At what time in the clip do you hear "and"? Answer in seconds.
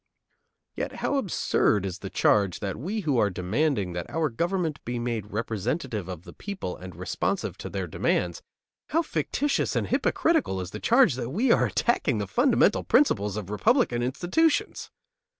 6.75-6.95, 9.75-9.85